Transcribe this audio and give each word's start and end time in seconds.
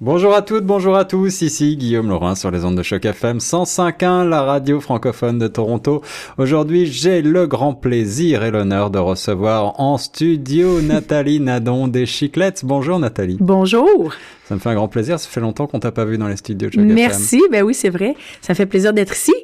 Bonjour 0.00 0.32
à 0.32 0.42
toutes, 0.42 0.64
bonjour 0.64 0.94
à 0.94 1.04
tous, 1.04 1.42
ici 1.42 1.76
Guillaume 1.76 2.08
Laurin 2.08 2.36
sur 2.36 2.52
les 2.52 2.64
ondes 2.64 2.76
de 2.76 2.84
choc 2.84 3.04
FM 3.04 3.38
105.1, 3.38 4.28
la 4.28 4.42
radio 4.42 4.78
francophone 4.78 5.40
de 5.40 5.48
Toronto. 5.48 6.02
Aujourd'hui, 6.36 6.86
j'ai 6.86 7.20
le 7.20 7.48
grand 7.48 7.74
plaisir 7.74 8.44
et 8.44 8.52
l'honneur 8.52 8.90
de 8.90 9.00
recevoir 9.00 9.80
en 9.80 9.98
studio 9.98 10.80
Nathalie 10.82 11.40
Nadon 11.40 11.88
des 11.88 12.06
Chiclettes. 12.06 12.64
Bonjour 12.64 13.00
Nathalie. 13.00 13.38
Bonjour. 13.40 14.14
Ça 14.44 14.54
me 14.54 14.60
fait 14.60 14.68
un 14.68 14.76
grand 14.76 14.86
plaisir, 14.86 15.18
ça 15.18 15.28
fait 15.28 15.40
longtemps 15.40 15.66
qu'on 15.66 15.80
t'a 15.80 15.90
pas 15.90 16.04
vu 16.04 16.16
dans 16.16 16.28
les 16.28 16.36
studios 16.36 16.68
de 16.68 16.74
choc 16.74 16.84
Merci, 16.84 17.42
ben 17.50 17.64
oui, 17.64 17.74
c'est 17.74 17.90
vrai. 17.90 18.14
Ça 18.40 18.54
fait 18.54 18.66
plaisir 18.66 18.92
d'être 18.92 19.14
ici. 19.14 19.34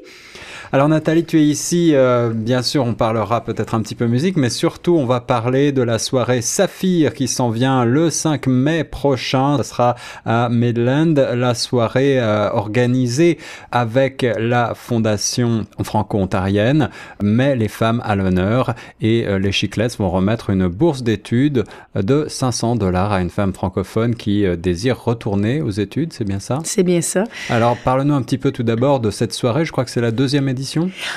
Alors 0.74 0.88
Nathalie, 0.88 1.24
tu 1.24 1.38
es 1.38 1.44
ici, 1.44 1.92
euh, 1.94 2.32
bien 2.34 2.60
sûr, 2.60 2.84
on 2.84 2.94
parlera 2.94 3.44
peut-être 3.44 3.76
un 3.76 3.80
petit 3.80 3.94
peu 3.94 4.08
musique, 4.08 4.36
mais 4.36 4.50
surtout 4.50 4.96
on 4.96 5.06
va 5.06 5.20
parler 5.20 5.70
de 5.70 5.82
la 5.82 6.00
soirée 6.00 6.42
Saphir 6.42 7.14
qui 7.14 7.28
s'en 7.28 7.50
vient 7.50 7.84
le 7.84 8.10
5 8.10 8.48
mai 8.48 8.82
prochain. 8.82 9.56
Ce 9.58 9.62
sera 9.62 9.94
à 10.26 10.48
Midland, 10.48 11.14
la 11.14 11.54
soirée 11.54 12.18
euh, 12.18 12.50
organisée 12.50 13.38
avec 13.70 14.26
la 14.36 14.74
fondation 14.74 15.64
franco-ontarienne, 15.80 16.90
mais 17.22 17.54
les 17.54 17.68
femmes 17.68 18.02
à 18.04 18.16
l'honneur 18.16 18.74
et 19.00 19.28
euh, 19.28 19.38
les 19.38 19.52
Chiclets 19.52 19.96
vont 19.96 20.10
remettre 20.10 20.50
une 20.50 20.66
bourse 20.66 21.04
d'études 21.04 21.62
de 21.94 22.26
500 22.28 22.74
dollars 22.74 23.12
à 23.12 23.20
une 23.20 23.30
femme 23.30 23.52
francophone 23.52 24.16
qui 24.16 24.44
désire 24.56 25.00
retourner 25.00 25.62
aux 25.62 25.70
études, 25.70 26.12
c'est 26.12 26.24
bien 26.24 26.40
ça? 26.40 26.58
C'est 26.64 26.82
bien 26.82 27.00
ça. 27.00 27.22
Alors 27.48 27.76
parle-nous 27.76 28.14
un 28.14 28.22
petit 28.22 28.38
peu 28.38 28.50
tout 28.50 28.64
d'abord 28.64 28.98
de 28.98 29.12
cette 29.12 29.32
soirée, 29.32 29.64
je 29.64 29.70
crois 29.70 29.84
que 29.84 29.92
c'est 29.92 30.00
la 30.00 30.10
deuxième 30.10 30.48
édition 30.48 30.63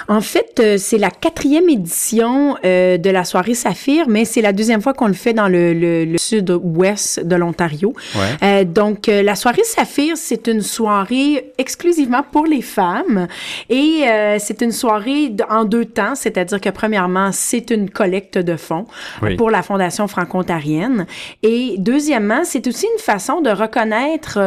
en 0.08 0.22
fait, 0.22 0.60
euh, 0.60 0.78
c'est 0.78 0.98
la 0.98 1.10
quatrième 1.10 1.70
édition 1.70 2.58
euh, 2.66 2.98
de 2.98 3.10
la 3.10 3.24
soirée 3.24 3.54
Saphir, 3.54 4.06
mais 4.08 4.26
c'est 4.26 4.42
la 4.42 4.54
deuxième 4.54 4.82
fois 4.82 4.94
qu'on 4.94 5.08
le 5.08 5.14
fait 5.14 5.34
dans 5.34 5.48
le, 5.48 6.16
sud-ouest 6.18 7.24
de 7.24 7.36
l'Ontario. 7.36 7.94
Euh, 8.44 8.64
donc, 8.64 9.08
la 9.08 9.36
soirée 9.36 9.64
Saphir, 9.64 10.16
c'est 10.18 10.48
une 10.48 10.62
soirée 10.62 11.52
exclusivement 11.58 12.24
pour 12.32 12.46
les 12.46 12.62
femmes. 12.62 13.28
Et 13.70 14.04
c'est 14.40 14.62
une 14.62 14.72
soirée 14.72 15.34
en 15.50 15.66
deux 15.66 15.86
temps, 15.86 16.16
c'est-à-dire 16.16 16.60
que 16.60 16.70
premièrement, 16.70 17.32
c'est 17.32 17.70
une 17.70 17.90
collecte 17.90 18.38
de 18.38 18.56
fonds 18.56 18.86
pour 19.38 19.50
la 19.50 19.62
Fondation 19.62 20.08
franco-ontarienne. 20.08 21.06
Et 21.44 21.76
deuxièmement, 21.78 22.42
c'est 22.44 22.66
aussi 22.68 22.88
une 22.94 23.02
façon 23.02 23.42
de 23.42 23.50
reconnaître 23.50 24.40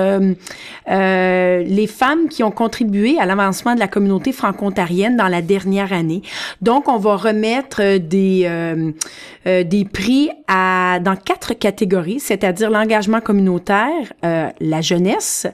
les 0.89 1.87
femmes 1.87 2.29
qui 2.29 2.43
ont 2.43 2.51
contribué 2.51 3.19
à 3.19 3.27
l'avancement 3.27 3.75
de 3.75 3.81
la 3.81 3.89
communauté 3.89 4.33
franco-ontarienne 4.33 4.90
dans 4.91 5.29
la 5.29 5.43
dernière 5.43 5.93
année. 5.93 6.23
Donc, 6.61 6.89
on 6.89 6.99
va 6.99 7.17
remettre 7.17 7.81
euh, 7.81 7.99
des 7.99 8.43
euh, 8.45 8.91
euh, 9.47 9.63
des 9.65 9.85
prix 9.85 10.31
à 10.49 10.99
dans 11.01 11.17
quatre 11.17 11.55
catégories, 11.55 12.21
c'est-à-dire 12.21 12.71
l'engagement 12.71 13.21
communautaire, 13.21 14.13
euh, 14.25 14.49
la 14.61 14.81
jeunesse, 14.81 15.47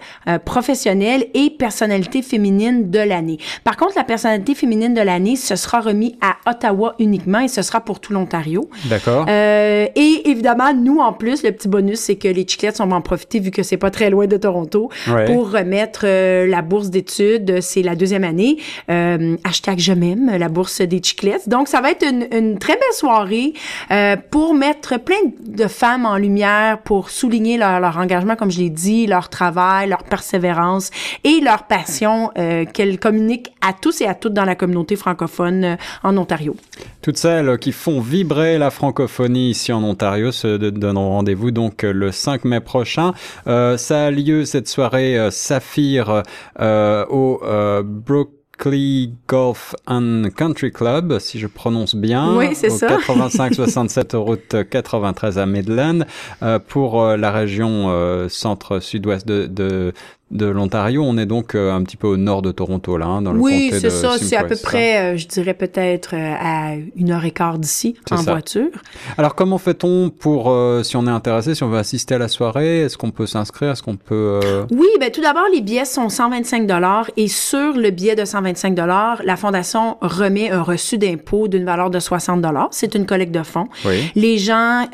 professionnelle 0.44 1.26
et 1.34 1.50
personnalité 1.50 2.22
féminine 2.22 2.90
de 2.90 2.98
l'année. 2.98 3.38
Par 3.62 3.76
contre, 3.76 3.92
la 3.96 4.04
personnalité 4.04 4.54
féminine 4.54 4.94
de 4.94 5.00
l'année, 5.00 5.36
ce 5.36 5.54
sera 5.54 5.80
remis 5.80 6.16
à 6.20 6.36
Ottawa 6.50 6.94
uniquement 6.98 7.40
et 7.40 7.48
ce 7.48 7.62
sera 7.62 7.80
pour 7.80 8.00
tout 8.00 8.12
l'Ontario. 8.12 8.68
D'accord. 8.86 9.28
Et 9.28 10.28
évidemment, 10.28 10.72
nous 10.74 10.98
en 10.98 11.12
plus, 11.12 11.42
le 11.42 11.52
petit 11.52 11.68
bonus, 11.68 12.00
c'est 12.00 12.16
que 12.16 12.28
les 12.28 12.46
chiclettes, 12.46 12.80
on 12.80 12.86
va 12.86 12.96
en 12.96 13.02
profiter 13.02 13.38
vu 13.38 13.50
que 13.50 13.62
c'est 13.62 13.76
pas 13.76 13.90
très 13.90 14.10
loin 14.10 14.26
de 14.26 14.36
Toronto 14.36 14.90
pour 15.26 15.52
remettre 15.52 16.06
la 16.46 16.62
bourse 16.62 16.90
d'études. 16.90 17.60
C'est 17.60 17.82
la 17.82 17.94
deuxième 17.94 18.24
année. 18.24 18.58
Euh, 18.90 19.15
hashtag 19.44 19.78
je 19.78 19.92
m'aime, 19.92 20.36
la 20.36 20.48
bourse 20.48 20.80
des 20.80 21.02
chiclettes. 21.02 21.48
Donc, 21.48 21.68
ça 21.68 21.80
va 21.80 21.90
être 21.90 22.04
une, 22.04 22.58
très 22.58 22.74
belle 22.74 22.92
soirée 22.92 23.52
euh, 23.90 24.16
pour 24.30 24.54
mettre 24.54 24.98
plein 24.98 25.16
de 25.40 25.66
femmes 25.66 26.06
en 26.06 26.16
lumière, 26.16 26.78
pour 26.82 27.10
souligner 27.10 27.56
leur, 27.58 27.96
engagement, 27.96 28.36
comme 28.36 28.50
je 28.50 28.58
l'ai 28.58 28.70
dit, 28.70 29.06
leur 29.06 29.28
travail, 29.28 29.88
leur 29.88 30.04
persévérance 30.04 30.90
et 31.24 31.40
leur 31.40 31.64
passion 31.64 32.30
euh, 32.38 32.64
qu'elles 32.64 32.98
communiquent 32.98 33.52
à 33.60 33.72
tous 33.72 34.00
et 34.00 34.06
à 34.06 34.14
toutes 34.14 34.34
dans 34.34 34.44
la 34.44 34.54
communauté 34.54 34.96
francophone 34.96 35.64
euh, 35.64 35.76
en 36.02 36.16
Ontario. 36.16 36.56
Toutes 37.02 37.18
celles 37.18 37.58
qui 37.58 37.72
font 37.72 38.00
vibrer 38.00 38.58
la 38.58 38.70
francophonie 38.70 39.50
ici 39.50 39.72
en 39.72 39.82
Ontario 39.84 40.32
se 40.32 40.56
donneront 40.56 41.10
rendez-vous 41.10 41.50
donc 41.50 41.82
le 41.82 42.12
5 42.12 42.44
mai 42.44 42.60
prochain. 42.60 43.12
Euh, 43.46 43.76
ça 43.76 44.06
a 44.06 44.10
lieu 44.10 44.44
cette 44.44 44.68
soirée 44.68 45.18
euh, 45.18 45.30
Saphir 45.30 46.22
euh, 46.60 47.06
au 47.08 47.40
Brook 47.84 48.30
Clee 48.58 49.12
Golf 49.28 49.74
and 49.86 50.24
Country 50.36 50.72
Club, 50.72 51.18
si 51.18 51.38
je 51.38 51.46
prononce 51.46 51.94
bien. 51.94 52.36
Oui, 52.36 52.54
c'est 52.54 52.70
ça. 52.70 52.88
85-67 52.88 54.16
route 54.16 54.56
93 54.70 55.38
à 55.38 55.46
Midland, 55.46 56.00
euh, 56.42 56.58
pour 56.58 57.02
euh, 57.02 57.16
la 57.16 57.30
région 57.30 57.86
euh, 57.88 58.28
centre-sud-ouest 58.28 59.26
de, 59.26 59.46
de, 59.46 59.92
de 60.32 60.46
l'Ontario. 60.46 61.04
On 61.04 61.18
est 61.18 61.26
donc 61.26 61.54
euh, 61.54 61.72
un 61.72 61.82
petit 61.84 61.96
peu 61.96 62.08
au 62.08 62.16
nord 62.16 62.42
de 62.42 62.50
Toronto, 62.50 62.98
là, 62.98 63.06
hein, 63.06 63.22
dans 63.22 63.32
le 63.32 63.38
oui, 63.38 63.70
comté 63.70 63.70
de 63.70 63.74
Oui, 63.74 63.80
c'est 63.80 63.90
ça. 63.90 64.18
C'est 64.18 64.36
à 64.36 64.42
peu 64.42 64.56
près, 64.56 65.14
euh, 65.14 65.16
je 65.16 65.28
dirais 65.28 65.54
peut-être 65.54 66.14
euh, 66.14 66.34
à 66.36 66.74
une 66.96 67.12
heure 67.12 67.24
et 67.24 67.30
quart 67.30 67.58
d'ici, 67.58 67.94
en 68.10 68.16
ça. 68.16 68.32
voiture. 68.32 68.70
Alors, 69.18 69.36
comment 69.36 69.58
fait-on 69.58 70.10
pour, 70.10 70.52
si 70.82 70.96
on 70.96 71.06
est 71.06 71.10
intéressé, 71.10 71.54
si 71.54 71.62
on 71.62 71.68
veut 71.68 71.78
assister 71.78 72.16
à 72.16 72.18
la 72.18 72.28
soirée, 72.28 72.80
est-ce 72.82 72.98
qu'on 72.98 73.12
peut 73.12 73.26
s'inscrire, 73.26 73.70
est-ce 73.70 73.82
qu'on 73.82 73.96
peut... 73.96 74.40
Oui, 74.70 74.88
ben 74.98 75.10
tout 75.10 75.20
d'abord, 75.20 75.44
les 75.52 75.60
billets 75.60 75.84
sont 75.84 76.08
125 76.08 76.66
dollars 76.66 77.08
et 77.16 77.28
sur 77.28 77.74
le 77.74 77.90
billet 77.90 78.16
de 78.16 78.24
125 78.24 78.74
dollars, 78.74 79.22
la 79.24 79.36
fondation 79.36 79.96
remet 80.00 80.50
un 80.50 80.62
reçu 80.62 80.98
d'impôt 80.98 81.46
d'une 81.46 81.64
valeur 81.64 81.90
de 81.90 82.00
60 82.00 82.40
dollars. 82.42 82.68
C'est 82.72 82.94
une 82.94 83.06
collecte 83.06 83.32
de 83.32 83.42
fonds. 83.42 83.68
Oui. 83.84 84.10
Les 84.16 84.38
gens, 84.38 84.88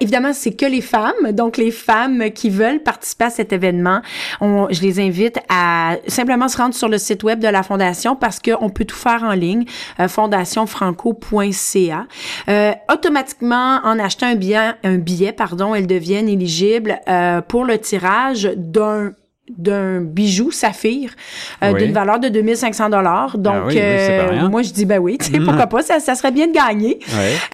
évidemment, 0.00 0.32
c'est 0.32 0.52
que 0.52 0.66
les 0.66 0.80
femmes, 0.80 1.32
donc 1.32 1.56
les 1.56 1.70
femmes 1.72 2.30
qui 2.30 2.50
veulent 2.50 2.82
participer 2.82 3.24
à 3.24 3.30
cet 3.30 3.52
événement, 3.52 4.00
je 4.76 4.82
les 4.82 5.00
invite 5.00 5.38
à 5.48 5.96
simplement 6.06 6.48
se 6.48 6.56
rendre 6.56 6.74
sur 6.74 6.88
le 6.88 6.98
site 6.98 7.22
web 7.24 7.40
de 7.40 7.48
la 7.48 7.62
fondation 7.62 8.14
parce 8.16 8.38
qu'on 8.38 8.68
peut 8.68 8.84
tout 8.84 8.96
faire 8.96 9.22
en 9.22 9.32
ligne, 9.32 9.64
euh, 10.00 10.08
fondationfranco.ca. 10.08 12.06
Euh, 12.48 12.72
automatiquement, 12.92 13.80
en 13.82 13.98
achetant 13.98 14.26
un 14.26 14.34
billet, 14.34 14.72
un 14.84 14.98
billet, 14.98 15.32
pardon, 15.32 15.74
elles 15.74 15.86
deviennent 15.86 16.28
éligibles 16.28 17.00
euh, 17.08 17.40
pour 17.40 17.64
le 17.64 17.78
tirage 17.78 18.50
d'un 18.56 19.12
d'un 19.56 20.00
bijou 20.00 20.50
saphir 20.50 21.10
euh, 21.62 21.72
Oui. 21.72 21.84
d'une 21.84 21.92
valeur 21.92 22.18
de 22.18 22.28
2500 22.28 22.90
dollars. 22.90 23.38
Donc, 23.38 23.54
Ah 23.56 23.64
oui, 23.66 23.74
oui, 23.74 23.80
c'est 23.80 24.18
pas 24.26 24.32
euh, 24.34 24.48
moi, 24.48 24.62
je 24.62 24.72
dis, 24.72 24.84
ben 24.84 24.98
oui, 24.98 25.18
tu 25.18 25.30
sais, 25.32 25.38
pourquoi 25.40 25.66
pas, 25.68 25.82
ça, 25.82 26.00
ça 26.00 26.14
serait 26.14 26.32
bien 26.32 26.48
de 26.48 26.52
gagner. 26.52 26.98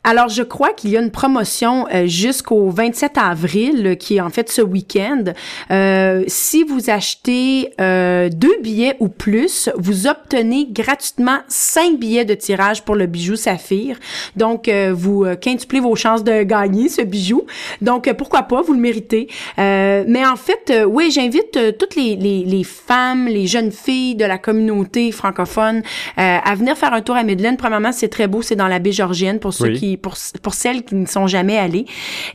Alors, 0.04 0.28
je 0.28 0.42
crois 0.42 0.72
qu'il 0.72 0.90
y 0.90 0.96
a 0.96 1.00
une 1.00 1.10
promotion 1.10 1.86
euh, 1.94 2.06
jusqu'au 2.06 2.70
27 2.70 3.18
avril, 3.18 3.86
euh, 3.86 3.94
qui 3.94 4.16
est 4.16 4.20
en 4.20 4.30
fait 4.30 4.50
ce 4.50 4.62
week-end. 4.62 5.24
Euh, 5.70 6.24
si 6.26 6.64
vous 6.64 6.90
achetez 6.90 7.72
euh, 7.80 8.28
deux 8.30 8.56
billets 8.62 8.96
ou 9.00 9.08
plus, 9.08 9.68
vous 9.76 10.06
obtenez 10.06 10.66
gratuitement 10.70 11.38
cinq 11.48 11.98
billets 11.98 12.24
de 12.24 12.34
tirage 12.34 12.82
pour 12.84 12.94
le 12.94 13.06
bijou 13.06 13.36
Saphir. 13.36 13.98
Donc, 14.36 14.68
euh, 14.68 14.92
vous 14.94 15.26
quintuplez 15.40 15.80
vos 15.80 15.94
chances 15.96 16.24
de 16.24 16.42
gagner 16.42 16.88
ce 16.88 17.02
bijou. 17.02 17.42
Donc, 17.80 18.10
pourquoi 18.14 18.42
pas, 18.42 18.62
vous 18.62 18.72
le 18.72 18.80
méritez. 18.80 19.28
Euh, 19.58 20.04
mais 20.06 20.24
en 20.26 20.36
fait, 20.36 20.70
euh, 20.70 20.84
oui, 20.84 21.10
j'invite 21.10 21.58
toutes 21.82 21.96
les, 21.96 22.14
les, 22.14 22.44
les 22.44 22.62
femmes, 22.62 23.26
les 23.26 23.48
jeunes 23.48 23.72
filles 23.72 24.14
de 24.14 24.24
la 24.24 24.38
communauté 24.38 25.10
francophone 25.10 25.82
euh, 26.16 26.38
à 26.44 26.54
venir 26.54 26.76
faire 26.78 26.92
un 26.92 27.00
tour 27.00 27.16
à 27.16 27.24
Midland. 27.24 27.56
Premièrement, 27.56 27.90
c'est 27.90 28.06
très 28.06 28.28
beau, 28.28 28.40
c'est 28.40 28.54
dans 28.54 28.68
la 28.68 28.78
baie 28.78 28.92
Georgienne 28.92 29.40
pour 29.40 29.52
ceux 29.52 29.64
Oui. 29.64 29.78
qui, 29.80 29.96
pour, 29.96 30.14
pour 30.42 30.54
celles 30.54 30.84
qui 30.84 30.94
ne 30.94 31.06
sont 31.06 31.26
jamais 31.26 31.58
allées. 31.58 31.86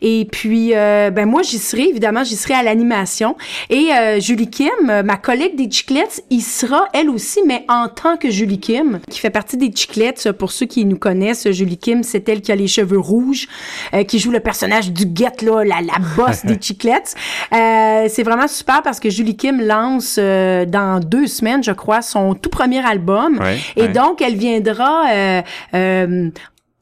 Et 0.01 0.27
puis, 0.29 0.71
euh, 0.75 1.11
ben 1.11 1.25
moi, 1.25 1.43
j'y 1.43 1.59
serai, 1.59 1.83
évidemment, 1.83 2.25
j'y 2.25 2.35
serai 2.35 2.55
à 2.55 2.63
l'animation. 2.63 3.37
Et 3.69 3.87
euh, 3.93 4.19
Julie 4.19 4.49
Kim, 4.49 4.67
ma 4.83 5.15
collègue 5.15 5.55
des 5.55 5.71
Chiclettes, 5.71 6.25
y 6.29 6.41
sera 6.41 6.89
elle 6.91 7.09
aussi, 7.09 7.39
mais 7.47 7.63
en 7.69 7.87
tant 7.87 8.17
que 8.17 8.29
Julie 8.29 8.59
Kim, 8.59 8.99
qui 9.09 9.19
fait 9.19 9.29
partie 9.29 9.55
des 9.55 9.71
Chiclettes. 9.73 10.33
Pour 10.33 10.51
ceux 10.51 10.65
qui 10.65 10.83
nous 10.83 10.97
connaissent, 10.97 11.49
Julie 11.51 11.77
Kim, 11.77 12.03
c'est 12.03 12.27
elle 12.27 12.41
qui 12.41 12.51
a 12.51 12.55
les 12.57 12.67
cheveux 12.67 12.99
rouges, 12.99 13.47
qui 14.09 14.19
joue 14.19 14.31
le 14.31 14.41
personnage 14.41 14.91
du 14.91 15.05
guette, 15.05 15.41
là, 15.41 15.63
la, 15.63 15.79
la 15.79 15.99
bosse 16.17 16.43
des 16.45 16.57
Chiclettes. 16.59 17.15
C'est 17.51 18.23
vraiment 18.23 18.49
super 18.49 18.81
parce 18.81 18.99
que 18.99 19.09
Julie 19.09 19.36
Kim 19.37 19.61
lance 19.61 20.17
euh, 20.19 20.65
dans 20.65 20.99
deux 20.99 21.27
semaines, 21.27 21.63
je 21.63 21.71
crois, 21.71 22.01
son 22.01 22.33
tout 22.33 22.49
premier 22.49 22.85
album. 22.85 23.39
Ouais, 23.39 23.57
Et 23.75 23.83
ouais. 23.83 23.87
donc, 23.89 24.21
elle 24.21 24.35
viendra 24.35 25.05
euh, 25.11 25.41
euh, 25.75 26.29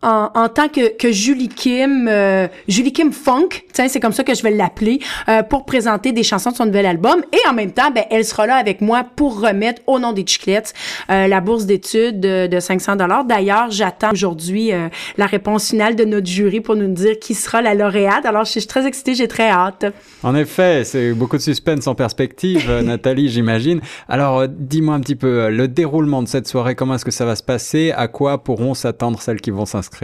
en, 0.05 0.29
en 0.35 0.49
tant 0.49 0.69
que, 0.69 0.95
que 0.95 1.11
Julie 1.11 1.49
Kim, 1.49 2.07
euh, 2.07 2.47
Julie 2.67 2.93
Kim 2.93 3.11
Funk, 3.11 3.49
tiens, 3.73 3.87
c'est 3.87 3.99
comme 3.99 4.13
ça 4.13 4.23
que 4.23 4.35
je 4.35 4.43
vais 4.43 4.51
l'appeler, 4.51 4.99
euh, 5.27 5.41
pour 5.41 5.65
présenter 5.65 6.11
des 6.11 6.21
chansons 6.21 6.51
de 6.51 6.55
son 6.55 6.67
nouvel 6.67 6.85
album. 6.85 7.23
Et 7.33 7.49
en 7.49 7.53
même 7.53 7.71
temps, 7.71 7.89
ben, 7.93 8.03
elle 8.11 8.23
sera 8.23 8.45
là 8.45 8.55
avec 8.55 8.81
moi 8.81 9.03
pour 9.15 9.41
remettre 9.41 9.81
au 9.87 9.97
nom 9.97 10.13
des 10.13 10.23
Chiclettes 10.25 10.73
euh, 11.09 11.27
la 11.27 11.41
bourse 11.41 11.65
d'études 11.65 12.19
de, 12.19 12.45
de 12.45 12.59
500 12.59 12.97
dollars. 12.97 13.25
D'ailleurs, 13.25 13.71
j'attends 13.71 14.11
aujourd'hui 14.11 14.71
la 15.17 15.25
réponse 15.25 15.69
finale 15.69 15.95
de 15.95 16.05
notre 16.05 16.27
jury 16.27 16.61
pour 16.61 16.75
nous 16.75 16.87
dire 16.87 17.17
qui 17.19 17.33
sera 17.33 17.61
la 17.61 17.73
lauréate. 17.73 18.25
Alors, 18.25 18.45
je 18.45 18.51
suis 18.51 18.67
très 18.67 18.85
excitée, 18.85 19.15
j'ai 19.15 19.27
très 19.27 19.49
hâte. 19.49 19.85
En 20.21 20.35
effet, 20.35 20.83
c'est 20.83 21.13
beaucoup 21.13 21.37
de 21.37 21.41
suspense 21.41 21.87
en 21.87 21.95
perspective, 21.95 22.71
Nathalie, 22.83 23.29
j'imagine. 23.29 23.81
Alors, 24.07 24.47
dis-moi 24.47 24.93
un 24.93 24.99
petit 24.99 25.15
peu 25.15 25.49
le 25.49 25.67
déroulement 25.67 26.21
de 26.21 26.27
cette 26.27 26.47
soirée. 26.47 26.75
Comment 26.75 26.95
est-ce 26.95 27.05
que 27.05 27.11
ça 27.11 27.25
va 27.25 27.35
se 27.35 27.43
passer? 27.43 27.91
À 27.95 28.07
quoi 28.07 28.43
pourront 28.43 28.75
s'attendre 28.75 29.19
celles 29.21 29.41
qui 29.41 29.51
vont 29.51 29.65
s'inscrire? 29.65 29.94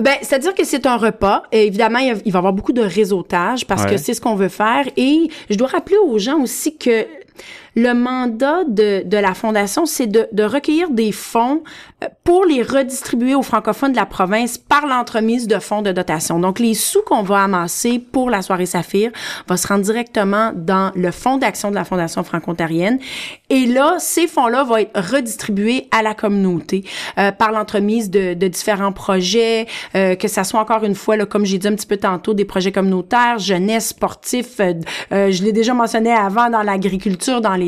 Ben, 0.00 0.14
c'est-à-dire 0.22 0.54
que 0.54 0.64
c'est 0.64 0.86
un 0.86 0.96
repas. 0.96 1.42
Et 1.50 1.66
évidemment, 1.66 1.98
il 1.98 2.14
va 2.14 2.20
y 2.24 2.36
avoir 2.36 2.52
beaucoup 2.52 2.72
de 2.72 2.82
réseautage 2.82 3.66
parce 3.66 3.86
que 3.86 3.96
c'est 3.96 4.14
ce 4.14 4.20
qu'on 4.20 4.36
veut 4.36 4.48
faire. 4.48 4.84
Et 4.96 5.28
je 5.50 5.56
dois 5.56 5.68
rappeler 5.68 5.96
aux 5.96 6.18
gens 6.18 6.40
aussi 6.40 6.76
que 6.76 7.06
le 7.78 7.94
mandat 7.94 8.64
de, 8.64 9.04
de 9.04 9.16
la 9.16 9.34
Fondation, 9.34 9.86
c'est 9.86 10.08
de, 10.08 10.26
de, 10.32 10.42
recueillir 10.42 10.90
des 10.90 11.12
fonds 11.12 11.62
euh, 12.02 12.08
pour 12.24 12.44
les 12.44 12.62
redistribuer 12.62 13.36
aux 13.36 13.42
francophones 13.42 13.92
de 13.92 13.96
la 13.96 14.04
province 14.04 14.58
par 14.58 14.84
l'entremise 14.86 15.46
de 15.46 15.60
fonds 15.60 15.82
de 15.82 15.92
dotation. 15.92 16.40
Donc, 16.40 16.58
les 16.58 16.74
sous 16.74 17.02
qu'on 17.02 17.22
va 17.22 17.44
amasser 17.44 18.00
pour 18.00 18.30
la 18.30 18.42
soirée 18.42 18.66
Saphir 18.66 19.12
va 19.46 19.56
se 19.56 19.68
rendre 19.68 19.84
directement 19.84 20.50
dans 20.56 20.90
le 20.96 21.12
fonds 21.12 21.36
d'action 21.36 21.70
de 21.70 21.76
la 21.76 21.84
Fondation 21.84 22.24
franco-ontarienne. 22.24 22.98
Et 23.48 23.66
là, 23.66 23.96
ces 24.00 24.26
fonds-là 24.26 24.64
vont 24.64 24.78
être 24.78 24.98
redistribués 25.14 25.86
à 25.92 26.02
la 26.02 26.14
communauté 26.14 26.84
euh, 27.16 27.30
par 27.30 27.52
l'entremise 27.52 28.10
de, 28.10 28.34
de, 28.34 28.48
différents 28.48 28.92
projets, 28.92 29.68
euh, 29.94 30.16
que 30.16 30.26
ça 30.26 30.42
soit 30.42 30.60
encore 30.60 30.82
une 30.82 30.96
fois, 30.96 31.16
là, 31.16 31.26
comme 31.26 31.46
j'ai 31.46 31.58
dit 31.58 31.68
un 31.68 31.76
petit 31.76 31.86
peu 31.86 31.96
tantôt, 31.96 32.34
des 32.34 32.44
projets 32.44 32.72
communautaires, 32.72 33.38
jeunesse, 33.38 33.88
sportifs. 33.90 34.58
Euh, 34.58 35.30
je 35.30 35.44
l'ai 35.44 35.52
déjà 35.52 35.74
mentionné 35.74 36.10
avant 36.10 36.50
dans 36.50 36.62
l'agriculture, 36.62 37.40
dans 37.40 37.54
les 37.54 37.67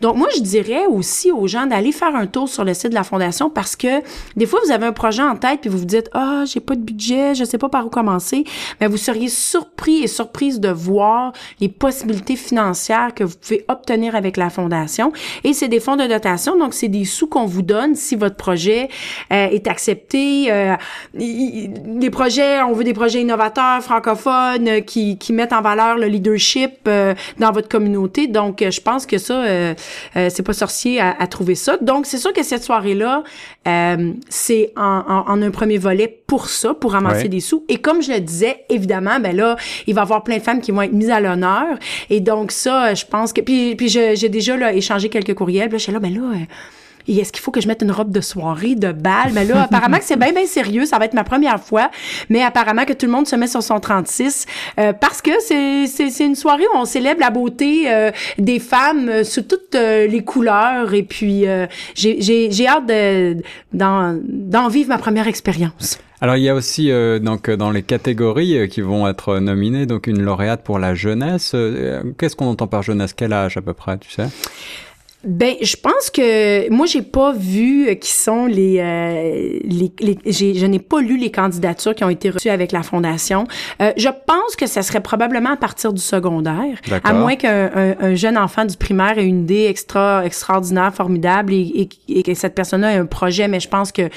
Donc 0.00 0.16
moi, 0.16 0.28
je 0.34 0.40
dirais 0.40 0.86
aussi 0.86 1.32
aux 1.32 1.46
gens 1.46 1.66
d'aller 1.66 1.92
faire 1.92 2.14
un 2.14 2.26
tour 2.26 2.48
sur 2.48 2.64
le 2.64 2.74
site 2.74 2.90
de 2.90 2.94
la 2.94 3.04
fondation 3.04 3.50
parce 3.50 3.76
que 3.76 4.02
des 4.36 4.46
fois, 4.46 4.60
vous 4.64 4.70
avez 4.70 4.86
un 4.86 4.92
projet 4.92 5.22
en 5.22 5.36
tête 5.36 5.60
puis 5.60 5.70
vous 5.70 5.78
vous 5.78 5.84
dites 5.84 6.08
ah 6.12 6.44
j'ai 6.46 6.60
pas 6.60 6.74
de 6.74 6.80
budget, 6.80 7.34
je 7.34 7.44
sais 7.44 7.58
pas 7.58 7.68
par 7.68 7.86
où 7.86 7.90
commencer. 7.90 8.44
Mais 8.80 8.86
vous 8.86 8.96
seriez 8.96 9.28
surpris 9.28 10.02
et 10.02 10.06
surprise 10.06 10.60
de 10.60 10.68
voir 10.68 11.32
les 11.60 11.68
possibilités 11.68 12.36
financières 12.36 13.14
que 13.14 13.24
vous 13.24 13.36
pouvez 13.36 13.64
obtenir 13.68 14.14
avec 14.14 14.36
la 14.36 14.50
fondation. 14.50 15.12
Et 15.44 15.52
c'est 15.52 15.68
des 15.68 15.80
fonds 15.80 15.96
de 15.96 16.06
dotation, 16.06 16.58
donc 16.58 16.74
c'est 16.74 16.88
des 16.88 17.04
sous 17.04 17.26
qu'on 17.26 17.46
vous 17.46 17.62
donne 17.62 17.94
si 17.94 18.16
votre 18.16 18.36
projet 18.36 18.88
euh, 19.32 19.48
est 19.48 19.66
accepté. 19.66 20.50
Euh, 20.50 20.76
projets, 22.10 22.60
on 22.62 22.72
veut 22.72 22.84
des 22.84 22.92
projets 22.92 23.22
innovateurs, 23.22 23.82
francophones, 23.82 24.68
euh, 24.68 24.80
qui, 24.80 25.16
qui 25.16 25.32
mettent 25.32 25.54
en 25.54 25.62
valeur 25.62 25.96
le 25.96 26.06
leadership 26.06 26.72
euh, 26.86 27.14
dans 27.38 27.50
votre 27.50 27.68
communauté. 27.68 28.26
Donc, 28.26 28.62
je 28.68 28.80
pense 28.80 29.06
que 29.10 29.18
ça, 29.18 29.42
euh, 29.42 29.74
euh, 30.16 30.28
c'est 30.30 30.42
pas 30.42 30.52
sorcier 30.52 31.00
à, 31.00 31.26
trouver 31.26 31.54
ça. 31.54 31.76
Donc, 31.80 32.06
c'est 32.06 32.18
sûr 32.18 32.32
que 32.32 32.42
cette 32.42 32.62
soirée-là, 32.62 33.24
euh, 33.66 34.12
c'est 34.28 34.72
en, 34.76 35.24
un 35.26 35.50
premier 35.50 35.78
volet 35.78 36.22
pour 36.26 36.48
ça, 36.48 36.74
pour 36.74 36.92
ramasser 36.92 37.28
des 37.28 37.40
sous. 37.40 37.64
Et 37.68 37.78
comme 37.78 38.02
je 38.02 38.12
le 38.12 38.20
disais, 38.20 38.64
évidemment, 38.68 39.18
ben 39.20 39.34
là, 39.36 39.56
il 39.86 39.94
va 39.94 40.02
y 40.02 40.04
avoir 40.04 40.22
plein 40.22 40.38
de 40.38 40.42
femmes 40.42 40.60
qui 40.60 40.70
vont 40.70 40.82
être 40.82 40.92
mises 40.92 41.10
à 41.10 41.20
l'honneur. 41.20 41.78
Et 42.08 42.20
donc, 42.20 42.52
ça, 42.52 42.94
je 42.94 43.04
pense 43.04 43.32
que... 43.32 43.40
Puis, 43.40 43.74
puis 43.74 43.88
j'ai 43.88 44.28
déjà 44.28 44.56
là, 44.56 44.72
échangé 44.72 45.08
quelques 45.08 45.34
courriels. 45.34 45.68
Puis 45.68 45.72
là, 45.72 45.78
je 45.78 45.82
suis 45.82 45.92
là, 45.92 45.98
ben 45.98 46.14
là 46.14 46.38
est-ce 47.18 47.32
qu'il 47.32 47.42
faut 47.42 47.50
que 47.50 47.60
je 47.60 47.68
mette 47.68 47.82
une 47.82 47.90
robe 47.90 48.12
de 48.12 48.20
soirée, 48.20 48.74
de 48.74 48.92
bal? 48.92 49.32
Mais 49.32 49.44
là, 49.44 49.62
apparemment 49.70 49.98
que 49.98 50.04
c'est 50.04 50.18
bien, 50.18 50.32
bien 50.32 50.46
sérieux. 50.46 50.84
Ça 50.86 50.98
va 50.98 51.06
être 51.06 51.14
ma 51.14 51.24
première 51.24 51.60
fois. 51.60 51.90
Mais 52.28 52.42
apparemment 52.42 52.84
que 52.84 52.92
tout 52.92 53.06
le 53.06 53.12
monde 53.12 53.26
se 53.26 53.36
met 53.36 53.46
sur 53.46 53.62
son 53.62 53.80
36 53.80 54.46
euh, 54.78 54.92
parce 54.92 55.22
que 55.22 55.32
c'est, 55.40 55.86
c'est, 55.86 56.24
une 56.24 56.34
soirée 56.34 56.64
où 56.72 56.76
on 56.76 56.84
célèbre 56.84 57.20
la 57.20 57.30
beauté 57.30 57.92
euh, 57.92 58.10
des 58.38 58.58
femmes 58.58 59.08
euh, 59.08 59.24
sous 59.24 59.42
toutes 59.42 59.74
les 59.74 60.24
couleurs. 60.24 60.94
Et 60.94 61.02
puis, 61.02 61.44
j'ai, 61.94 62.20
j'ai, 62.20 62.50
j'ai 62.50 62.68
hâte 62.68 62.86
de, 62.86 63.36
d'en, 63.72 64.18
d'en 64.22 64.68
vivre 64.68 64.88
ma 64.88 64.98
première 64.98 65.26
expérience. 65.28 65.98
Alors 66.22 66.36
il 66.36 66.42
y 66.42 66.50
a 66.50 66.54
aussi 66.54 66.90
donc 67.22 67.50
dans 67.50 67.70
les 67.70 67.82
catégories 67.82 68.68
qui 68.68 68.82
vont 68.82 69.08
être 69.08 69.38
nominées 69.38 69.86
donc 69.86 70.06
une 70.06 70.20
lauréate 70.20 70.62
pour 70.62 70.78
la 70.78 70.94
jeunesse. 70.94 71.56
Qu'est-ce 72.18 72.36
qu'on 72.36 72.46
entend 72.46 72.66
par 72.66 72.82
jeunesse? 72.82 73.14
Quel 73.14 73.32
âge 73.32 73.56
à 73.56 73.62
peu 73.62 73.72
près, 73.72 73.96
tu 73.96 74.10
sais? 74.10 74.26
Ben, 75.22 75.54
je 75.60 75.76
pense 75.76 76.08
que 76.08 76.70
moi 76.70 76.86
j'ai 76.86 77.02
pas 77.02 77.32
vu 77.32 77.88
euh, 77.88 77.94
qui 77.94 78.10
sont 78.10 78.46
les, 78.46 78.78
euh, 78.78 79.58
les, 79.64 79.92
les 80.00 80.18
je 80.32 80.64
n'ai 80.64 80.78
pas 80.78 81.00
lu 81.00 81.18
les 81.18 81.30
candidatures 81.30 81.94
qui 81.94 82.04
ont 82.04 82.08
été 82.08 82.30
reçues 82.30 82.48
avec 82.48 82.72
la 82.72 82.82
fondation. 82.82 83.46
Euh, 83.82 83.92
je 83.98 84.08
pense 84.08 84.56
que 84.56 84.66
ça 84.66 84.80
serait 84.80 85.02
probablement 85.02 85.50
à 85.50 85.56
partir 85.58 85.92
du 85.92 86.00
secondaire, 86.00 86.78
à 87.04 87.12
moins 87.12 87.36
qu'un 87.36 87.70
un, 88.00 88.14
jeune 88.14 88.38
enfant 88.38 88.64
du 88.64 88.76
primaire 88.78 89.18
ait 89.18 89.26
une 89.26 89.42
idée 89.42 89.66
extra 89.66 90.24
extraordinaire, 90.24 90.94
formidable 90.94 91.52
et, 91.52 91.88
et, 92.08 92.22
que 92.22 92.32
cette 92.32 92.54
personne-là 92.54 92.94
ait 92.94 92.98
un 92.98 93.06
projet. 93.06 93.46
Mais 93.46 93.60
je 93.60 93.68
pense 93.68 93.92
que 93.92 94.08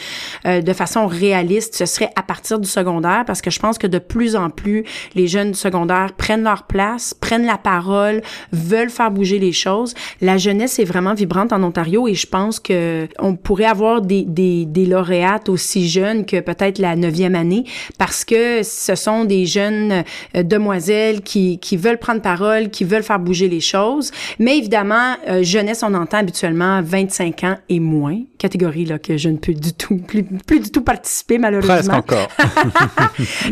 euh, 0.46 0.62
de 0.62 0.74
façon 0.74 1.08
réaliste, 1.08 1.76
ce 1.76 1.86
serait 1.86 2.12
à 2.16 2.24
partir 2.24 2.60
du 2.60 2.68
secondaire 2.70 3.24
parce 3.28 3.42
que 3.42 3.52
je 3.52 3.60
pense 3.60 3.78
que 3.78 3.88
de 3.88 4.00
plus 4.00 4.38
en 4.38 4.50
plus 4.50 4.86
les 5.16 5.28
jeunes 5.28 5.52
du 5.52 5.58
secondaire 5.58 6.14
prennent 6.14 6.44
leur 6.44 6.64
place, 6.64 7.14
prennent 7.14 7.46
la 7.46 7.58
parole, 7.58 8.22
veulent 8.54 8.90
faire 8.90 9.12
bouger 9.12 9.40
les 9.40 9.52
choses. 9.52 9.94
La 10.22 10.38
jeunesse 10.38 10.80
est 10.80 10.93
vraiment 10.94 11.16
vibrante 11.16 11.52
en 11.52 11.64
Ontario 11.64 12.08
et 12.08 12.14
je 12.14 12.28
pense 12.28 12.60
que 12.60 13.08
on 13.20 13.36
pourrait 13.36 13.66
avoir 13.66 14.02
des, 14.02 14.24
des, 14.24 14.66
des 14.66 14.86
lauréates 14.86 15.50
aussi 15.50 15.90
jeunes 15.90 16.26
que 16.26 16.40
peut-être 16.40 16.78
la 16.78 16.96
neuvième 16.96 17.36
année 17.36 17.64
parce 17.98 18.24
que 18.24 18.62
ce 18.62 18.94
sont 18.96 19.26
des 19.26 19.46
jeunes 19.46 20.04
euh, 20.36 20.44
demoiselles 20.44 21.22
qui, 21.22 21.58
qui 21.58 21.78
veulent 21.78 21.98
prendre 21.98 22.22
parole, 22.22 22.70
qui 22.70 22.84
veulent 22.84 23.04
faire 23.04 23.20
bouger 23.20 23.50
les 23.50 23.60
choses. 23.60 24.12
Mais 24.40 24.58
évidemment, 24.58 25.16
euh, 25.28 25.44
jeunesse, 25.44 25.84
on 25.84 25.94
entend 25.96 26.18
habituellement 26.18 26.82
25 26.84 27.44
ans 27.44 27.58
et 27.70 27.80
moins, 27.80 28.20
catégorie 28.38 28.86
là 28.86 29.00
que 29.00 29.18
je 29.18 29.30
ne 29.30 29.38
peux 29.38 29.54
du 29.54 29.74
tout, 29.74 29.98
plus, 29.98 30.24
plus 30.24 30.60
du 30.60 30.70
tout 30.70 30.82
participer 30.82 31.40
malheureusement. 31.40 32.02
Presque 32.02 32.14
encore. 32.14 32.28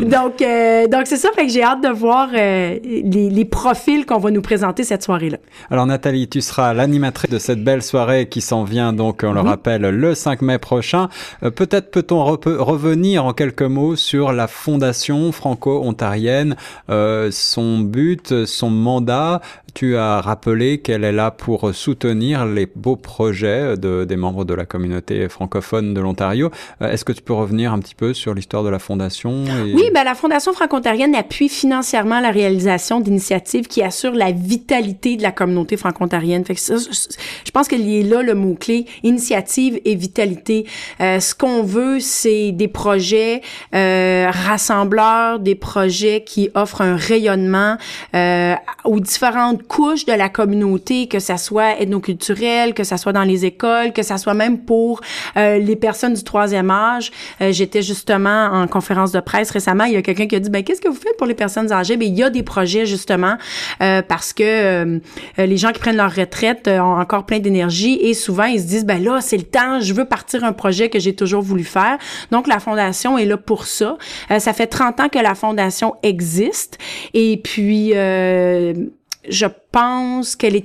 donc, 0.00 0.40
euh, 0.40 0.86
donc 0.86 1.06
c'est 1.06 1.16
ça, 1.16 1.30
fait 1.34 1.46
que 1.46 1.52
j'ai 1.52 1.64
hâte 1.64 1.82
de 1.82 1.88
voir 1.88 2.28
les, 2.32 3.30
les 3.30 3.44
profils 3.44 4.06
qu'on 4.06 4.18
va 4.18 4.30
nous 4.30 4.42
présenter 4.42 4.84
cette 4.84 5.02
soirée-là. 5.02 5.38
Alors 5.70 5.86
Nathalie, 5.86 6.28
tu 6.28 6.40
seras 6.40 6.72
l'animatrice 6.72 7.31
de 7.32 7.38
cette 7.38 7.64
belle 7.64 7.82
soirée 7.82 8.28
qui 8.28 8.42
s'en 8.42 8.62
vient 8.62 8.92
donc, 8.92 9.22
on 9.24 9.32
le 9.32 9.40
rappelle, 9.40 9.82
le 9.82 10.14
5 10.14 10.42
mai 10.42 10.58
prochain. 10.58 11.08
Euh, 11.42 11.50
peut-être 11.50 11.90
peut-on 11.90 12.24
revenir 12.24 13.24
en 13.24 13.32
quelques 13.32 13.62
mots 13.62 13.96
sur 13.96 14.32
la 14.32 14.46
fondation 14.46 15.32
franco-ontarienne, 15.32 16.56
euh, 16.90 17.30
son 17.32 17.78
but, 17.78 18.44
son 18.44 18.70
mandat. 18.70 19.40
Tu 19.74 19.96
as 19.96 20.20
rappelé 20.20 20.78
qu'elle 20.78 21.04
est 21.04 21.12
là 21.12 21.30
pour 21.30 21.74
soutenir 21.74 22.46
les 22.46 22.66
beaux 22.66 22.96
projets 22.96 23.76
de, 23.76 24.04
des 24.04 24.16
membres 24.16 24.44
de 24.44 24.54
la 24.54 24.66
communauté 24.66 25.28
francophone 25.28 25.94
de 25.94 26.00
l'Ontario. 26.00 26.50
Euh, 26.80 26.90
est-ce 26.90 27.04
que 27.04 27.12
tu 27.12 27.22
peux 27.22 27.32
revenir 27.32 27.72
un 27.72 27.78
petit 27.78 27.94
peu 27.94 28.12
sur 28.12 28.34
l'histoire 28.34 28.62
de 28.64 28.68
la 28.68 28.78
fondation 28.78 29.44
Oui, 29.74 29.90
ben 29.94 30.04
la 30.04 30.14
fondation 30.14 30.52
franco-ontarienne 30.52 31.14
appuie 31.14 31.48
financièrement 31.48 32.20
la 32.20 32.30
réalisation 32.30 33.00
d'initiatives 33.00 33.66
qui 33.66 33.82
assurent 33.82 34.14
la 34.14 34.32
vitalité 34.32 35.16
de 35.16 35.22
la 35.22 35.32
communauté 35.32 35.76
franco-ontarienne. 35.76 36.44
Je 36.46 37.50
pense 37.50 37.68
qu'il 37.68 37.88
y 37.88 38.00
a 38.00 38.14
là 38.14 38.22
le 38.22 38.34
mot-clé, 38.34 38.86
initiative 39.02 39.80
et 39.84 39.94
vitalité. 39.94 40.66
Euh, 41.00 41.20
ce 41.20 41.34
qu'on 41.34 41.62
veut, 41.62 42.00
c'est 42.00 42.52
des 42.52 42.68
projets 42.68 43.42
euh, 43.74 44.30
rassembleurs, 44.30 45.38
des 45.38 45.54
projets 45.54 46.24
qui 46.24 46.50
offrent 46.54 46.82
un 46.82 46.96
rayonnement 46.96 47.76
euh, 48.14 48.54
aux 48.84 49.00
différentes 49.00 49.61
couches 49.62 50.04
de 50.04 50.12
la 50.12 50.28
communauté, 50.28 51.08
que 51.08 51.18
ça 51.18 51.36
soit 51.36 51.80
ethnoculturel, 51.80 52.74
que 52.74 52.84
ça 52.84 52.96
soit 52.96 53.12
dans 53.12 53.22
les 53.22 53.44
écoles, 53.44 53.92
que 53.92 54.02
ça 54.02 54.18
soit 54.18 54.34
même 54.34 54.58
pour 54.58 55.00
euh, 55.36 55.58
les 55.58 55.76
personnes 55.76 56.14
du 56.14 56.24
troisième 56.24 56.70
âge. 56.70 57.10
Euh, 57.40 57.52
j'étais 57.52 57.82
justement 57.82 58.46
en 58.52 58.66
conférence 58.66 59.12
de 59.12 59.20
presse 59.20 59.50
récemment, 59.50 59.84
il 59.84 59.94
y 59.94 59.96
a 59.96 60.02
quelqu'un 60.02 60.26
qui 60.26 60.36
a 60.36 60.40
dit, 60.40 60.50
ben 60.50 60.62
qu'est-ce 60.62 60.80
que 60.80 60.88
vous 60.88 61.00
faites 61.00 61.16
pour 61.16 61.26
les 61.26 61.34
personnes 61.34 61.72
âgées? 61.72 61.96
Ben 61.96 62.08
il 62.08 62.18
y 62.18 62.22
a 62.22 62.30
des 62.30 62.42
projets 62.42 62.86
justement 62.86 63.36
euh, 63.80 64.02
parce 64.02 64.32
que 64.32 65.00
les 65.38 65.56
gens 65.56 65.72
qui 65.72 65.80
prennent 65.80 65.96
leur 65.96 66.14
retraite 66.14 66.68
ont 66.68 66.98
encore 67.00 67.26
plein 67.26 67.38
d'énergie 67.38 67.98
et 68.00 68.14
souvent 68.14 68.44
ils 68.44 68.60
se 68.60 68.66
disent, 68.66 68.84
ben 68.84 69.02
là, 69.02 69.20
c'est 69.20 69.36
le 69.36 69.42
temps, 69.44 69.80
je 69.80 69.92
veux 69.94 70.04
partir 70.04 70.44
un 70.44 70.52
projet 70.52 70.88
que 70.88 70.98
j'ai 70.98 71.14
toujours 71.14 71.42
voulu 71.42 71.64
faire. 71.64 71.98
Donc 72.30 72.46
la 72.46 72.58
fondation 72.58 73.18
est 73.18 73.24
là 73.24 73.36
pour 73.36 73.66
ça. 73.66 73.96
ça 74.38 74.52
fait 74.52 74.66
30 74.66 75.00
ans 75.00 75.08
que 75.08 75.18
la 75.18 75.34
fondation 75.34 75.94
existe 76.02 76.78
et 77.14 77.40
puis 77.42 77.92
je 79.28 79.46
pense 79.70 80.36
qu'elle 80.36 80.56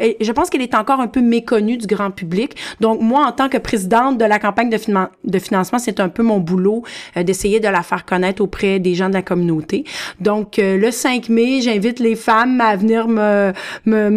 je 0.00 0.32
pense 0.32 0.50
qu'elle 0.50 0.62
est 0.62 0.74
encore 0.74 1.00
un 1.00 1.06
peu 1.06 1.20
méconnue 1.20 1.76
du 1.76 1.86
grand 1.86 2.10
public. 2.10 2.56
Donc, 2.80 3.00
moi, 3.00 3.26
en 3.26 3.32
tant 3.32 3.48
que 3.48 3.58
présidente 3.58 4.18
de 4.18 4.24
la 4.24 4.38
campagne 4.38 4.70
de, 4.70 5.38
financement, 5.38 5.78
c'est 5.78 6.00
un 6.00 6.08
peu 6.08 6.22
mon 6.22 6.38
boulot 6.38 6.82
euh, 7.16 7.22
d'essayer 7.22 7.60
de 7.60 7.68
la 7.68 7.82
faire 7.82 8.04
connaître 8.04 8.42
auprès 8.42 8.80
des 8.80 8.94
gens 8.94 9.08
de 9.08 9.14
la 9.14 9.22
communauté. 9.22 9.84
Donc, 10.20 10.58
euh, 10.58 10.76
le 10.76 10.90
5 10.90 11.28
mai, 11.28 11.60
j'invite 11.60 12.00
les 12.00 12.16
femmes 12.16 12.60
à 12.60 12.76
venir 12.76 13.06
me, 13.06 13.52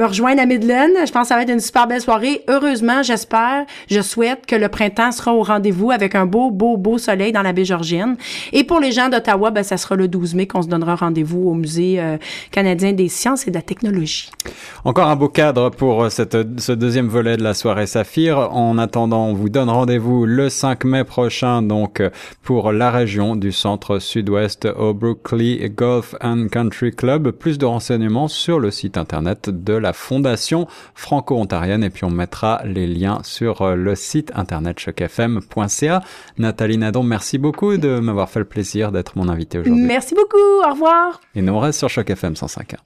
rejoindre 0.03 0.41
à 0.41 0.46
Midland. 0.46 0.89
Je 1.05 1.12
pense 1.12 1.24
que 1.24 1.27
ça 1.27 1.36
va 1.36 1.43
être 1.43 1.51
une 1.51 1.60
super 1.60 1.88
belle 1.88 2.01
soirée. 2.01 2.43
Heureusement, 2.48 3.03
j'espère, 3.03 3.65
je 3.89 4.01
souhaite 4.01 4.46
que 4.46 4.55
le 4.55 4.69
printemps 4.69 5.12
sera 5.12 5.34
au 5.34 5.43
rendez-vous 5.43 5.91
avec 5.91 6.15
un 6.15 6.25
beau, 6.25 6.50
beau, 6.50 6.77
beau 6.77 6.98
soleil 6.98 7.31
dans 7.31 7.43
la 7.43 7.53
baie 7.53 7.65
Georgienne. 7.65 8.15
Et 8.51 8.63
pour 8.63 8.79
les 8.79 8.91
gens 8.91 9.10
d'Ottawa, 9.10 9.51
ben, 9.51 9.63
ça 9.63 9.77
sera 9.77 9.96
le 9.96 10.07
12 10.07 10.34
mai 10.34 10.48
qu'on 10.48 10.62
se 10.62 10.67
donnera 10.67 10.96
rendez-vous 10.96 11.50
au 11.50 11.53
Musée 11.53 12.00
euh, 12.00 12.17
canadien 12.51 12.93
des 12.93 13.10
sciences 13.10 13.48
et 13.48 13.51
de 13.51 13.55
la 13.55 13.62
technologie. 13.62 14.31
Encore 14.84 15.07
un 15.07 15.15
beau 15.15 15.29
cadre 15.29 15.67
suivre 15.68 15.78
pour 15.78 16.12
cette, 16.12 16.60
ce 16.60 16.72
deuxième 16.72 17.08
volet 17.08 17.38
de 17.38 17.44
la 17.44 17.54
soirée 17.54 17.88
Saphir. 17.88 18.38
En 18.38 18.78
attendant, 18.78 19.28
on 19.28 19.34
vous 19.34 19.50
donne 19.50 19.70
rendez-vous 19.70 20.26
le 20.26 20.50
5 20.50 20.86
mai 20.86 21.04
prochain, 21.04 21.62
donc 21.62 22.02
pour 22.44 22.72
la 22.72 22.92
région 22.92 23.36
du 23.36 23.52
centre 23.52 24.00
sud-ouest 24.00 24.68
au 24.78 24.94
Brooklyn 24.94 25.58
Golf 25.76 26.16
and 26.22 26.48
Country 26.52 26.92
Club. 26.92 27.32
Plus 27.32 27.58
de 27.58 27.66
renseignements 27.66 28.28
sur 28.28 28.60
le 28.60 28.72
site 28.72 28.98
internet 28.98 29.50
de 29.50 29.74
la 29.74 29.94
Fondation 29.94 30.68
franco-ontarienne 30.96 31.84
et 31.84 31.90
puis 31.90 32.04
on 32.04 32.12
mettra 32.12 32.62
les 32.66 32.88
liens 32.88 33.20
sur 33.24 33.76
le 33.76 33.96
site 33.96 34.32
internet 34.36 34.80
chocfm.ca. 34.80 36.02
Nathalie 36.38 36.78
Nadon, 36.78 37.04
merci 37.04 37.38
beaucoup 37.38 37.78
de 37.78 38.00
m'avoir 38.00 38.30
fait 38.30 38.40
le 38.40 38.46
plaisir 38.46 38.92
d'être 38.92 39.18
mon 39.18 39.30
invité 39.30 39.60
aujourd'hui. 39.60 39.84
Merci 39.84 40.16
beaucoup. 40.16 40.68
Au 40.68 40.72
revoir. 40.72 41.22
Et 41.36 41.42
nous 41.42 41.54
on 41.54 41.60
reste 41.60 41.80
sur 41.80 41.90
Choc 41.90 42.10
FM 42.10 42.34
105.1. 42.34 42.76